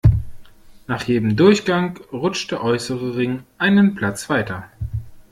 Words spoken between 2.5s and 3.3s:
äußere